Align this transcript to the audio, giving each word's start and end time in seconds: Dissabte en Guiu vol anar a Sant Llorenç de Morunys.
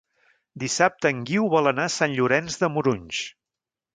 Dissabte 0.63 1.09
en 1.15 1.19
Guiu 1.31 1.51
vol 1.51 1.71
anar 1.71 1.85
a 1.89 1.93
Sant 1.97 2.17
Llorenç 2.19 2.57
de 2.63 2.73
Morunys. 2.79 3.23